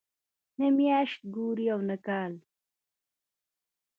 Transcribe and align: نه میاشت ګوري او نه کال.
نه 0.59 0.67
میاشت 0.77 1.19
ګوري 1.35 1.65
او 1.73 1.79
نه 1.89 1.97
کال. 2.05 2.33